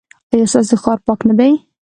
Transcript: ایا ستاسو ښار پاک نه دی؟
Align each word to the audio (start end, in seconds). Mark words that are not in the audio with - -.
ایا 0.31 0.45
ستاسو 0.51 0.75
ښار 0.83 0.99
پاک 1.05 1.19
نه 1.29 1.33
دی؟ 1.39 1.51